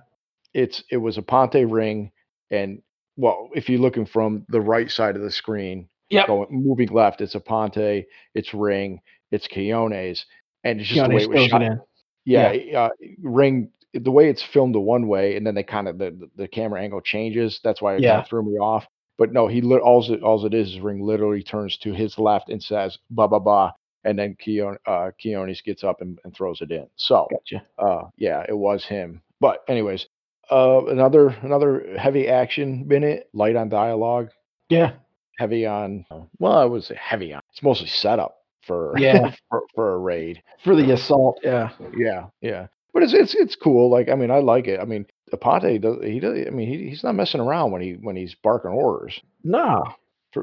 it's 0.55 0.83
it 0.91 0.97
was 0.99 1.19
Aponte 1.19 1.71
ring, 1.71 2.11
and 2.51 2.81
well, 3.17 3.51
if 3.55 3.69
you're 3.69 3.81
looking 3.81 4.07
from 4.07 4.47
the 4.49 4.61
right 4.61 4.91
side 4.91 5.17
of 5.17 5.23
the 5.23 5.31
screen, 5.31 5.89
yeah, 6.09 6.27
going 6.27 6.47
moving 6.51 6.89
left, 6.89 7.21
it's 7.21 7.35
Aponte, 7.35 8.07
it's 8.35 8.55
ring, 8.55 9.01
it's 9.33 9.47
Quiñones, 9.49 10.25
and 10.65 10.81
it's 10.81 10.89
just 10.89 11.09
the 11.09 11.15
way 11.15 11.23
it 11.23 11.29
was 11.29 11.37
throws 11.37 11.45
it 11.47 11.51
shot. 11.51 11.63
in. 11.63 11.81
Yeah, 12.25 12.53
uh, 12.77 12.91
ring 13.23 13.71
the 13.99 14.11
way 14.11 14.29
it's 14.29 14.43
filmed 14.43 14.75
the 14.75 14.81
one 14.81 15.09
way, 15.09 15.37
and 15.37 15.47
then 15.47 15.55
they 15.55 15.63
kind 15.63 15.89
of 15.89 15.99
the, 15.99 16.29
the 16.37 16.49
camera 16.49 16.81
angle 16.81 17.01
changes. 17.01 17.61
That's 17.65 17.81
why 17.83 17.95
it 17.95 18.03
kind 18.03 18.21
of 18.23 18.29
threw 18.29 18.43
me 18.43 18.59
off. 18.59 18.87
But 19.19 19.33
no, 19.33 19.49
he 19.49 19.61
lit 19.61 19.81
all 19.83 20.03
it 20.13 20.23
all 20.23 20.45
it 20.47 20.55
is 20.55 20.75
is 20.75 20.81
ring 20.81 21.03
literally 21.03 21.43
turns 21.43 21.77
to 21.79 21.93
his 21.93 22.19
left 22.19 22.49
and 22.51 22.63
says 22.63 22.99
ba 23.11 23.27
ba 23.29 23.41
ba, 23.41 23.75
and 24.05 24.19
then 24.19 24.37
Keon 24.39 24.79
uh 24.87 25.11
Keonis 25.23 25.63
gets 25.65 25.83
up 25.83 26.01
and, 26.01 26.19
and 26.25 26.35
throws 26.35 26.61
it 26.61 26.71
in. 26.71 26.87
So 26.97 27.27
Gotcha. 27.31 27.65
uh 27.79 28.09
yeah, 28.17 28.45
it 28.49 28.57
was 28.57 28.85
him. 28.85 29.21
But 29.41 29.65
anyways, 29.69 30.07
uh 30.51 30.83
another 30.87 31.29
another 31.43 31.97
heavy 31.99 32.29
action 32.29 32.87
minute, 32.87 33.29
light 33.33 33.57
on 33.57 33.69
dialogue, 33.69 34.31
Yeah. 34.69 34.93
heavy 35.39 35.67
on 35.67 36.07
well, 36.39 36.57
I 36.59 36.65
would 36.65 36.85
say 36.85 36.97
heavy 37.01 37.33
on. 37.35 37.43
It's 37.51 37.63
mostly 37.63 37.89
setup 37.89 38.37
for 38.63 38.95
Yeah. 38.99 39.35
for, 39.51 39.63
for 39.75 39.95
a 39.95 39.99
raid. 39.99 40.43
For 40.63 40.77
the 40.77 40.93
assault. 40.93 41.41
Yeah. 41.43 41.71
Yeah, 41.97 42.27
yeah. 42.41 42.69
But 42.93 43.03
it's 43.03 43.13
it's 43.13 43.35
it's 43.35 43.57
cool. 43.57 43.91
Like 43.91 44.09
I 44.09 44.15
mean, 44.15 44.31
I 44.31 44.39
like 44.39 44.67
it. 44.67 44.81
I 44.81 44.85
mean, 44.85 45.07
Aponte 45.33 45.81
does 45.81 45.99
he 46.03 46.21
does. 46.21 46.39
I 46.47 46.51
mean, 46.51 46.69
he, 46.69 46.89
he's 46.89 47.05
not 47.05 47.15
messing 47.15 47.41
around 47.41 47.71
when 47.71 47.83
he 47.83 47.93
when 48.01 48.17
he's 48.17 48.35
barking 48.35 48.71
orders. 48.71 49.21
Nah. 49.45 49.83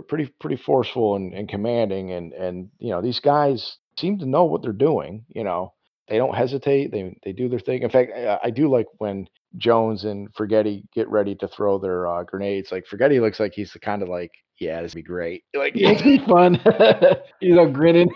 Pretty 0.09 0.31
pretty 0.39 0.57
forceful 0.57 1.15
and, 1.15 1.33
and 1.33 1.47
commanding, 1.47 2.11
and 2.11 2.33
and 2.33 2.69
you 2.79 2.89
know 2.89 3.01
these 3.01 3.19
guys 3.19 3.77
seem 3.97 4.17
to 4.19 4.25
know 4.25 4.43
what 4.43 4.61
they're 4.61 4.73
doing. 4.73 5.25
You 5.33 5.43
know, 5.43 5.73
they 6.09 6.17
don't 6.17 6.35
hesitate. 6.35 6.91
They 6.91 7.15
they 7.23 7.31
do 7.31 7.47
their 7.47 7.59
thing. 7.59 7.83
In 7.83 7.89
fact, 7.89 8.11
I, 8.13 8.39
I 8.45 8.49
do 8.49 8.69
like 8.69 8.87
when 8.97 9.27
Jones 9.57 10.03
and 10.03 10.33
Fragetti 10.33 10.83
get 10.93 11.07
ready 11.09 11.35
to 11.35 11.47
throw 11.47 11.77
their 11.79 12.07
uh, 12.07 12.23
grenades. 12.23 12.71
Like 12.71 12.85
Fragetti 12.91 13.21
looks 13.21 13.39
like 13.39 13.53
he's 13.53 13.71
the 13.73 13.79
kind 13.79 14.01
of 14.01 14.09
like, 14.09 14.31
yeah, 14.59 14.81
this 14.81 14.93
would 14.93 14.99
be 14.99 15.03
great. 15.03 15.43
Like 15.53 15.73
Yeah, 15.75 15.91
it's 15.91 16.01
be 16.01 16.19
fun. 16.19 16.59
He's 17.39 17.57
all 17.57 17.69
grinning. 17.71 18.09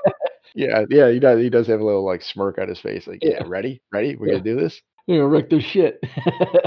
Yeah, 0.55 0.85
yeah, 0.89 1.09
he 1.11 1.19
does. 1.19 1.39
He 1.39 1.49
does 1.49 1.67
have 1.67 1.79
a 1.79 1.85
little 1.85 2.05
like 2.05 2.21
smirk 2.21 2.57
on 2.57 2.67
his 2.69 2.79
face. 2.79 3.07
Like, 3.07 3.23
yeah, 3.23 3.41
ready, 3.45 3.81
ready, 3.91 4.15
we're 4.15 4.27
gonna 4.27 4.41
do 4.41 4.55
this. 4.55 4.81
You 5.07 5.17
know, 5.19 5.25
wreck 5.27 5.49
their 5.49 5.61
shit. 5.61 5.99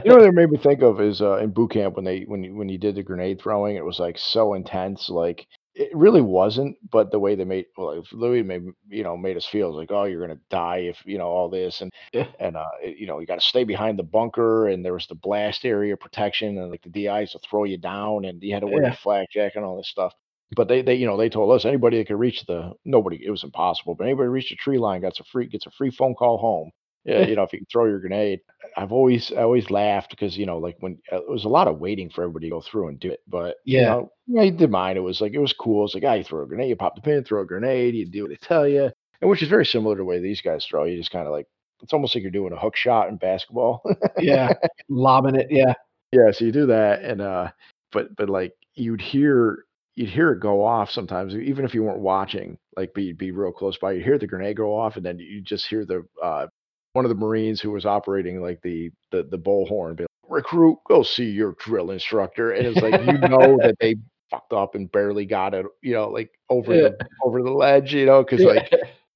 You 0.04 0.10
know 0.10 0.16
what 0.16 0.24
it 0.26 0.34
made 0.34 0.50
me 0.50 0.58
think 0.58 0.82
of 0.82 1.00
is 1.00 1.20
uh, 1.22 1.38
in 1.38 1.50
boot 1.50 1.70
camp 1.72 1.96
when 1.96 2.04
they 2.04 2.22
when 2.22 2.42
you 2.44 2.54
when 2.56 2.68
you 2.68 2.78
did 2.78 2.96
the 2.96 3.02
grenade 3.02 3.40
throwing, 3.40 3.76
it 3.76 3.84
was 3.84 3.98
like 4.00 4.18
so 4.18 4.54
intense. 4.54 5.08
Like 5.08 5.46
it 5.74 5.94
really 5.96 6.20
wasn't, 6.20 6.76
but 6.90 7.10
the 7.10 7.18
way 7.18 7.34
they 7.34 7.44
made 7.44 7.66
well, 7.76 7.96
like, 7.96 8.06
the 8.10 8.16
way 8.18 8.42
they 8.42 8.42
made 8.42 8.64
you 8.88 9.02
know 9.04 9.16
made 9.16 9.36
us 9.36 9.46
feel 9.46 9.74
like, 9.76 9.90
oh, 9.92 10.04
you're 10.04 10.20
gonna 10.26 10.40
die 10.50 10.78
if 10.78 11.00
you 11.06 11.18
know 11.18 11.28
all 11.28 11.48
this, 11.48 11.80
and 11.80 11.90
Yeah. 12.12 12.26
and 12.40 12.56
uh, 12.56 12.66
it- 12.82 12.96
you 12.98 13.06
know 13.06 13.20
you 13.20 13.26
got 13.26 13.40
to 13.40 13.46
stay 13.46 13.64
behind 13.64 13.98
the 13.98 14.02
bunker, 14.02 14.68
and 14.68 14.84
there 14.84 14.92
was 14.94 15.06
the 15.06 15.14
blast 15.14 15.64
area 15.64 15.96
protection, 15.96 16.58
and 16.58 16.70
like 16.70 16.82
the 16.82 16.90
DIs 16.90 17.32
to 17.32 17.38
throw 17.38 17.64
you 17.64 17.78
down, 17.78 18.24
and 18.24 18.42
you 18.42 18.52
had 18.54 18.60
to 18.60 18.66
wear 18.66 18.82
Yeah. 18.82 18.88
your 18.88 18.96
flak 18.96 19.30
jacket 19.30 19.56
and 19.58 19.64
all 19.64 19.76
this 19.76 19.88
stuff. 19.88 20.12
But 20.54 20.68
they, 20.68 20.82
they, 20.82 20.94
you 20.94 21.06
know, 21.06 21.16
they 21.16 21.28
told 21.28 21.52
us 21.54 21.64
anybody 21.64 21.98
that 21.98 22.08
could 22.08 22.18
reach 22.18 22.44
the 22.46 22.72
nobody, 22.84 23.24
it 23.24 23.30
was 23.30 23.44
impossible. 23.44 23.94
But 23.94 24.04
anybody 24.04 24.26
who 24.26 24.32
reached 24.32 24.50
the 24.50 24.56
tree 24.56 24.78
line 24.78 25.00
gets 25.00 25.20
a 25.20 25.24
free 25.24 25.46
gets 25.46 25.66
a 25.66 25.70
free 25.70 25.90
phone 25.90 26.14
call 26.14 26.38
home. 26.38 26.70
Yeah, 27.04 27.20
you 27.26 27.34
know, 27.36 27.42
if 27.42 27.52
you 27.52 27.58
can 27.58 27.66
throw 27.70 27.86
your 27.86 27.98
grenade. 28.00 28.40
I've 28.76 28.92
always 28.92 29.32
I 29.32 29.42
always 29.42 29.70
laughed 29.70 30.10
because 30.10 30.36
you 30.36 30.46
know, 30.46 30.58
like 30.58 30.76
when 30.80 30.98
uh, 31.12 31.16
it 31.16 31.28
was 31.30 31.44
a 31.44 31.48
lot 31.48 31.68
of 31.68 31.78
waiting 31.78 32.10
for 32.10 32.22
everybody 32.22 32.46
to 32.48 32.50
go 32.56 32.60
through 32.60 32.88
and 32.88 33.00
do 33.00 33.10
it. 33.10 33.20
But 33.28 33.56
you 33.68 33.80
Yeah. 33.80 33.84
know, 33.84 34.12
yeah, 34.26 34.42
I 34.42 34.50
did 34.50 34.70
mine. 34.70 34.96
It 34.96 35.00
was 35.00 35.20
like 35.20 35.32
it 35.32 35.38
was 35.38 35.52
cool. 35.52 35.84
It's 35.84 35.94
like, 35.94 36.04
ah, 36.04 36.14
you 36.14 36.24
throw 36.24 36.42
a 36.42 36.46
grenade, 36.46 36.68
you 36.68 36.76
pop 36.76 36.94
the 36.94 37.00
pin, 37.02 37.24
throw 37.24 37.42
a 37.42 37.46
grenade, 37.46 37.94
you 37.94 38.06
do 38.06 38.22
what 38.22 38.30
they 38.30 38.36
tell 38.36 38.66
you, 38.68 38.90
and 39.20 39.30
which 39.30 39.42
is 39.42 39.48
very 39.48 39.66
similar 39.66 39.94
to 39.96 40.00
the 40.00 40.04
way 40.04 40.20
these 40.20 40.40
guys 40.40 40.64
throw. 40.66 40.84
You 40.84 40.96
just 40.96 41.10
kind 41.10 41.26
of 41.26 41.32
like 41.32 41.46
it's 41.82 41.92
almost 41.92 42.14
like 42.14 42.22
you're 42.22 42.30
doing 42.30 42.52
a 42.52 42.58
hook 42.58 42.76
shot 42.76 43.08
in 43.08 43.16
basketball. 43.16 43.82
Yeah. 44.18 44.52
Lobbing 44.88 45.36
it. 45.36 45.48
Yeah. 45.50 45.74
Yeah, 46.12 46.30
so 46.30 46.44
you 46.44 46.52
do 46.52 46.66
that, 46.66 47.02
and 47.02 47.22
uh, 47.22 47.50
but 47.90 48.14
but 48.16 48.28
like 48.28 48.52
you'd 48.74 49.00
hear 49.00 49.64
you'd 49.96 50.10
hear 50.10 50.32
it 50.32 50.40
go 50.40 50.64
off 50.64 50.90
sometimes, 50.90 51.34
even 51.34 51.64
if 51.64 51.74
you 51.74 51.82
weren't 51.82 52.00
watching. 52.00 52.58
Like, 52.76 52.92
but 52.94 53.04
you'd 53.04 53.18
be 53.18 53.30
real 53.32 53.52
close 53.52 53.76
by. 53.78 53.92
You'd 53.92 54.04
hear 54.04 54.18
the 54.18 54.26
grenade 54.26 54.56
go 54.56 54.74
off, 54.76 54.96
and 54.96 55.04
then 55.04 55.18
you 55.18 55.40
just 55.42 55.66
hear 55.66 55.84
the 55.84 56.04
uh, 56.22 56.46
one 56.92 57.04
of 57.04 57.08
the 57.10 57.14
Marines 57.14 57.60
who 57.60 57.70
was 57.70 57.86
operating 57.86 58.40
like 58.40 58.60
the 58.62 58.90
the 59.10 59.24
the 59.24 59.38
bullhorn 59.38 59.96
be 59.96 60.04
like, 60.04 60.08
"Recruit, 60.30 60.78
go 60.88 61.02
see 61.02 61.30
your 61.30 61.54
drill 61.58 61.90
instructor," 61.90 62.52
and 62.52 62.66
it's 62.66 62.82
like 62.82 62.98
you 63.00 63.18
know 63.18 63.60
that 63.62 63.76
they 63.80 63.96
fucked 64.30 64.52
up 64.52 64.74
and 64.74 64.90
barely 64.92 65.26
got 65.26 65.54
it, 65.54 65.66
you 65.82 65.92
know, 65.94 66.08
like 66.08 66.30
over 66.50 66.74
Yeah. 66.74 66.88
the 66.88 66.96
over 67.24 67.42
the 67.42 67.50
ledge, 67.50 67.94
you 67.94 68.06
know, 68.06 68.22
because 68.22 68.44
like 68.44 68.66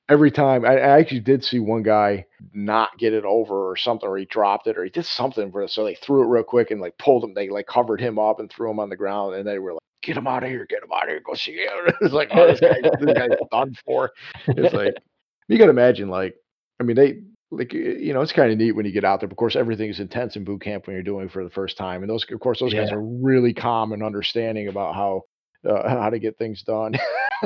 every 0.09 0.31
time 0.31 0.65
I, 0.65 0.75
I 0.77 0.99
actually 1.01 1.21
did 1.21 1.45
see 1.45 1.59
one 1.59 1.83
guy 1.83 2.27
not 2.53 2.99
get 2.99 3.13
it 3.15 3.25
over 3.25 3.71
or 3.71 3.77
something, 3.77 4.09
or 4.09 4.17
he 4.17 4.25
dropped 4.27 4.67
it, 4.67 4.79
or 4.79 4.85
he 4.85 4.91
did 4.91 5.07
something 5.07 5.51
for 5.51 5.67
so 5.69 5.85
they 5.85 5.95
threw 5.97 6.23
it 6.23 6.29
real 6.29 6.45
quick 6.45 6.71
and 6.71 6.81
like 6.81 6.99
pulled 6.99 7.25
him, 7.25 7.35
they 7.35 7.49
like 7.49 7.67
covered 7.67 8.01
him 8.01 8.19
up 8.19 8.41
and 8.41 8.51
threw 8.51 8.71
him 8.71 8.81
on 8.81 8.89
the 8.91 8.97
ground, 8.97 9.35
and 9.37 9.47
they 9.47 9.59
were 9.59 9.73
like, 9.75 9.81
"Get 10.07 10.17
him 10.17 10.27
out 10.27 10.43
of 10.45 10.49
here! 10.49 10.65
Get 10.69 10.83
him 10.83 10.91
out 10.95 11.03
of 11.05 11.09
here! 11.11 11.21
Go 11.25 11.35
see 11.35 11.53
him!" 11.57 11.93
It's 12.01 12.15
like, 12.15 12.29
oh, 12.35 12.47
this 12.47 12.61
guy, 12.61 12.81
this 13.01 13.13
guy's 13.19 13.39
done 13.51 13.77
for. 13.85 14.13
It's 14.47 14.73
like 14.75 14.95
you 15.49 15.59
got 15.59 15.65
to 15.65 15.71
imagine, 15.71 16.09
like, 16.09 16.37
I 16.81 16.85
mean, 16.85 16.97
they 16.97 17.21
like 17.51 17.73
you 17.73 18.13
know, 18.15 18.23
it's 18.23 18.33
kind 18.33 18.51
of 18.51 18.59
neat 18.59 18.73
when 18.73 18.87
you 18.87 18.93
get 18.93 19.05
out 19.05 19.21
there. 19.21 19.29
Of 19.29 19.37
course, 19.37 19.57
everything 19.57 19.91
is 19.91 20.01
intense 20.01 20.37
in 20.37 20.45
boot 20.45 20.63
camp 20.63 20.87
when 20.87 20.95
you're 20.95 21.03
doing 21.03 21.27
it 21.27 21.33
for 21.33 21.45
the 21.45 21.51
first 21.51 21.77
time, 21.77 22.03
and 22.03 22.11
those, 22.11 22.25
of 22.31 22.41
course, 22.41 22.61
those 22.61 22.73
guys 22.75 22.91
are 22.93 23.01
really 23.03 23.53
calm 23.53 23.93
and 23.93 24.03
understanding 24.03 24.69
about 24.69 24.95
how 24.95 25.23
uh, 25.69 25.89
how 25.89 26.11
to 26.11 26.19
get 26.19 26.39
things 26.39 26.63
done. 26.63 26.95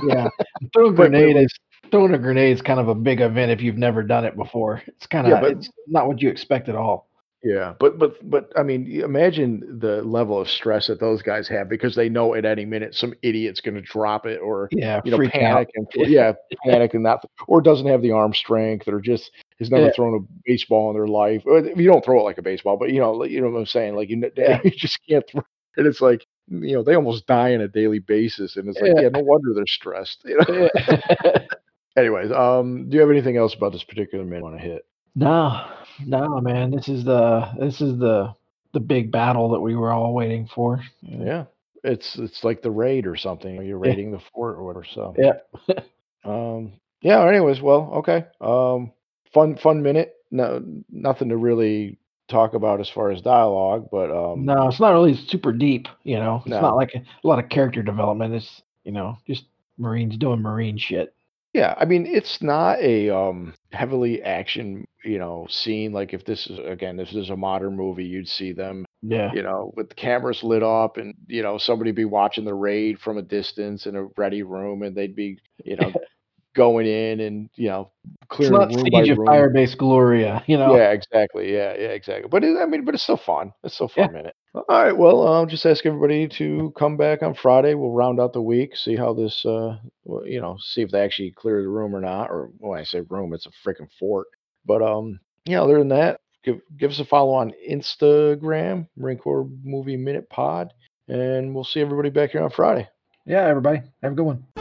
yeah. 0.07 0.29
Throwing 0.75 0.95
a 0.95 0.97
But- 0.97 0.97
but, 0.97 1.11
grenade 1.11 1.37
is 1.37 1.53
throwing 1.91 2.15
a 2.15 2.19
grenade 2.19 2.53
is 2.55 2.63
kind 2.63 2.79
of 2.79 2.89
a 2.89 2.95
big 2.95 3.21
event 3.21 3.51
if 3.51 3.61
you've 3.61 3.77
never 3.79 4.03
done 4.05 4.25
it 4.25 4.37
before. 4.37 4.81
It's 4.87 5.07
kind 5.07 5.27
of 5.27 5.33
Yeah, 5.33 5.41
but- 5.41 5.51
it's 5.53 5.71
not 5.89 6.07
what 6.07 6.23
you 6.23 6.29
expect 6.31 6.69
at 6.69 6.77
all. 6.77 7.10
Yeah, 7.43 7.75
but 7.81 7.99
but 7.99 8.17
but 8.29 8.53
I 8.55 8.63
mean, 8.63 8.87
imagine 9.03 9.79
the 9.81 10.03
level 10.03 10.39
of 10.39 10.51
stress 10.51 10.89
that 10.89 11.01
those 11.01 11.23
guys 11.23 11.49
have 11.49 11.71
because 11.71 11.95
they 11.95 12.11
know 12.11 12.35
at 12.35 12.45
any 12.45 12.67
minute 12.67 12.95
some 12.95 13.15
idiot's 13.23 13.63
going 13.63 13.77
to 13.77 13.81
drop 13.81 14.27
it 14.27 14.39
or 14.41 14.69
Yeah. 14.73 15.01
you 15.05 15.11
know 15.11 15.17
freak 15.17 15.35
out. 15.37 15.41
panic 15.41 15.71
and 15.75 15.87
yeah, 16.11 16.33
panic 16.67 16.93
and 16.93 17.03
not 17.03 17.25
or 17.49 17.63
doesn't 17.63 17.87
have 17.87 18.03
the 18.03 18.13
arm 18.13 18.35
strength 18.35 18.89
or 18.89 19.01
just 19.01 19.31
has 19.59 19.71
never 19.71 19.87
Yeah. 19.87 19.93
thrown 19.97 20.15
a 20.17 20.27
baseball 20.45 20.91
in 20.91 20.97
their 20.97 21.07
life. 21.09 21.43
You 21.47 21.87
don't 21.91 22.05
throw 22.05 22.21
it 22.21 22.25
like 22.25 22.37
a 22.37 22.43
baseball, 22.43 22.77
but 22.77 22.91
you 22.93 23.01
know 23.01 23.25
you 23.25 23.41
know 23.41 23.49
what 23.49 23.59
I'm 23.61 23.67
saying. 23.67 23.95
Like 23.97 24.11
you, 24.11 24.17
you 24.65 24.71
just 24.73 24.99
can't 25.09 25.25
throw. 25.27 25.43
And 25.79 25.87
it's 25.87 26.03
like 26.03 26.27
you 26.49 26.75
know 26.75 26.83
they 26.83 26.95
almost 26.95 27.27
die 27.27 27.55
on 27.55 27.63
a 27.63 27.69
daily 27.69 28.01
basis, 28.01 28.57
and 28.57 28.69
it's 28.69 28.81
like 28.83 28.93
Yeah. 28.97 29.03
yeah, 29.05 29.09
no 29.09 29.21
wonder 29.21 29.55
they're 29.55 29.67
stressed. 29.67 30.23
You 30.27 30.41
know? 30.47 30.69
Anyways, 31.97 32.31
um, 32.33 32.89
do 32.89 32.97
you 32.97 33.01
have 33.01 33.11
anything 33.11 33.37
else 33.39 33.55
about 33.55 33.73
this 33.73 33.83
particular 33.85 34.25
man 34.25 34.43
want 34.43 34.57
to 34.59 34.63
hit? 34.63 34.85
No, 35.15 35.67
no, 36.07 36.41
man. 36.41 36.71
This 36.71 36.89
is 36.89 37.05
the 37.05 37.49
this 37.59 37.81
is 37.81 37.99
the 37.99 38.35
the 38.73 38.81
big 38.81 39.11
battle 39.11 39.51
that 39.51 39.61
we 39.61 39.75
were 39.75 39.93
all 39.93 40.15
waiting 40.15 40.47
for. 40.55 40.81
Yeah, 41.03 41.45
it's 41.85 42.17
it's 42.19 42.45
like 42.45 42.63
the 42.63 42.71
raid 42.71 43.07
or 43.07 43.17
something. 43.17 43.55
You're 43.57 43.85
Yeah. 43.85 43.91
raiding 43.91 44.13
the 44.13 44.21
fort 44.33 44.57
or 44.57 44.65
whatever. 44.65 44.85
So 44.85 45.15
Yeah. 45.19 45.39
um, 46.25 46.73
yeah. 47.01 47.27
Anyways, 47.27 47.61
well, 47.61 47.91
okay. 47.97 48.27
Um, 48.41 48.93
fun 49.33 49.57
fun 49.57 49.83
minute. 49.83 50.15
No, 50.31 50.63
nothing 50.91 51.29
to 51.31 51.37
really 51.37 51.99
talk 52.29 52.55
about 52.55 52.79
as 52.81 52.89
far 52.89 53.11
as 53.11 53.21
dialogue, 53.21 53.89
but 53.91 54.11
um, 54.13 54.45
No, 54.45 54.69
it's 54.69 54.79
not 54.79 54.93
really 54.93 55.17
super 55.17 55.53
deep. 55.53 55.89
You 56.05 56.17
know, 56.19 56.37
it's 56.37 56.47
No. 56.51 56.61
not 56.61 56.77
like 56.77 56.95
a, 56.95 56.99
a 56.99 57.27
lot 57.27 57.43
of 57.43 57.49
character 57.51 57.83
development. 57.83 58.35
It's 58.35 58.63
you 58.85 58.93
know 58.93 59.19
just 59.27 59.45
Marines 59.79 60.17
doing 60.17 60.41
Marine 60.41 60.79
shit. 60.79 61.15
Yeah. 61.53 61.75
I 61.79 61.85
mean, 61.85 62.07
it's 62.07 62.43
not 62.43 62.79
a 62.81 63.11
um 63.11 63.55
heavily 63.73 64.23
action 64.23 64.87
you 65.05 65.19
know 65.19 65.47
scene. 65.49 65.93
Like 65.93 66.13
if 66.15 66.25
this 66.25 66.47
is 66.47 66.59
again, 66.59 66.99
if 67.01 67.09
this 67.09 67.25
is 67.25 67.31
a 67.31 67.37
modern 67.37 67.77
movie, 67.77 68.05
you'd 68.05 68.29
see 68.29 68.53
them 68.53 68.87
Yeah. 69.03 69.33
you 69.33 69.43
know, 69.43 69.73
with 69.77 69.89
the 69.91 69.95
cameras 69.95 70.43
lit 70.43 70.63
up 70.63 70.97
and, 70.97 71.15
you 71.29 71.43
know, 71.43 71.57
somebody 71.59 71.93
be 71.93 72.05
watching 72.05 72.45
the 72.45 72.55
raid 72.55 72.99
from 73.01 73.17
a 73.19 73.23
distance 73.23 73.87
in 73.87 73.95
a 73.97 74.05
ready 74.17 74.43
room 74.43 74.83
and 74.83 74.97
they'd 74.97 75.15
be, 75.17 75.39
you 75.65 75.77
know, 75.77 75.93
going 76.57 76.87
in 76.87 77.21
and, 77.21 77.51
you 77.57 77.69
know, 77.69 77.91
It's 78.39 78.51
clearing 78.51 78.51
not 78.51 78.73
room 78.73 78.91
by 78.91 79.05
Siege 79.05 79.11
of 79.11 79.19
room. 79.19 79.29
Firebase 79.29 79.77
Gloria. 79.77 80.43
You 80.47 80.57
know. 80.59 80.73
Yeah, 80.73 80.91
exactly. 80.93 81.53
Yeah, 81.53 81.75
yeah, 81.75 81.89
exactly. 81.89 82.29
But 82.29 82.45
it, 82.45 82.57
I 82.59 82.67
mean, 82.67 82.85
but 82.85 82.95
it's 82.95 83.03
still 83.03 83.17
fun. 83.17 83.53
It's 83.65 83.75
still 83.75 83.89
fun 83.89 84.15
Yeah. 84.15 84.31
All 84.53 84.65
right. 84.69 84.97
Well, 84.97 85.29
I'll 85.29 85.47
just 85.47 85.65
ask 85.65 85.87
everybody 85.87 86.27
to 86.27 86.73
come 86.77 86.97
back 86.97 87.23
on 87.23 87.35
Friday. 87.35 87.75
We'll 87.75 87.93
round 87.93 88.19
out 88.19 88.33
the 88.33 88.43
week, 88.43 88.77
see 88.77 88.97
how 88.97 89.15
this, 89.15 89.47
uh, 89.47 89.77
you 90.25 90.41
know, 90.41 90.57
see 90.61 90.83
if 90.83 90.91
they 90.91 91.01
actually 91.01 91.31
clear 91.31 91.63
the 91.63 91.69
room 91.69 91.95
or 91.95 92.01
not. 92.01 92.31
Or 92.31 92.51
when 92.59 92.81
I 92.81 92.83
say 92.83 93.03
room, 93.09 93.33
it's 93.33 93.47
a 93.47 93.51
freaking 93.65 93.89
fort. 94.01 94.27
But 94.67 94.83
um, 94.83 95.21
yeah. 95.45 95.63
Other 95.63 95.79
than 95.79 95.89
that, 95.91 96.21
give 96.45 96.61
give 96.77 96.91
us 96.91 96.99
a 96.99 97.05
follow 97.05 97.33
on 97.33 97.53
Instagram, 97.69 98.89
Marine 98.97 99.19
Corps 99.19 99.49
Movie 99.63 99.97
Minute 99.97 100.29
Pod, 100.29 100.73
and 101.07 101.55
we'll 101.55 101.65
see 101.65 101.81
everybody 101.81 102.11
back 102.11 102.31
here 102.31 102.43
on 102.43 102.51
Friday. 102.51 102.89
Yeah. 103.27 103.47
Everybody, 103.47 103.83
have 104.03 104.13
a 104.13 104.15
good 104.17 104.27
one. 104.27 104.60